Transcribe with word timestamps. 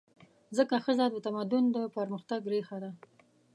ځکه 0.57 0.75
ښځه 0.85 1.05
د 1.11 1.15
تمدن 1.25 1.63
د 1.75 1.77
پرمختګ 1.97 2.41
ریښه 2.53 2.77
ده. 2.83 2.91